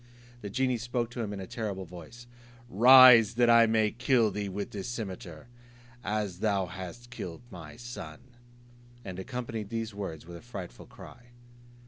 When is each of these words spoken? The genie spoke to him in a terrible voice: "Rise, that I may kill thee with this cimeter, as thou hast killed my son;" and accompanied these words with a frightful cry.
The 0.41 0.49
genie 0.49 0.79
spoke 0.79 1.11
to 1.11 1.21
him 1.21 1.31
in 1.31 1.39
a 1.39 1.45
terrible 1.45 1.85
voice: 1.85 2.25
"Rise, 2.67 3.35
that 3.35 3.51
I 3.51 3.67
may 3.67 3.91
kill 3.91 4.31
thee 4.31 4.49
with 4.49 4.71
this 4.71 4.87
cimeter, 4.89 5.45
as 6.03 6.39
thou 6.39 6.65
hast 6.65 7.11
killed 7.11 7.43
my 7.51 7.75
son;" 7.77 8.17
and 9.05 9.19
accompanied 9.19 9.69
these 9.69 9.93
words 9.93 10.25
with 10.25 10.37
a 10.37 10.41
frightful 10.41 10.87
cry. 10.87 11.27